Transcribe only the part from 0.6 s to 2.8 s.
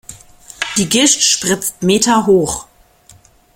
Die Gischt spritzt meterhoch.